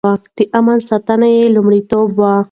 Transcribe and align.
د 0.35 0.39
امن 0.59 0.79
ساتنه 0.89 1.27
يې 1.35 1.43
لومړيتوب 1.55 2.07
و. 2.17 2.21